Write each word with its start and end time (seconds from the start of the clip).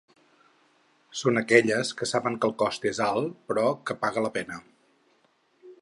Són 1.19 1.41
aquelles 1.41 1.91
que 1.99 2.07
saben 2.13 2.39
que 2.39 2.49
el 2.51 2.55
cost 2.63 2.89
és 2.93 3.03
alt, 3.09 3.37
però 3.53 3.67
que 3.91 4.01
paga 4.07 4.25
la 4.29 4.35
pena. 4.41 4.63